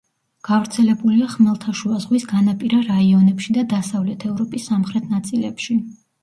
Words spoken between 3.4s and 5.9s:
და დასავლეთ ევროპის სამხრეთ ნაწილებში.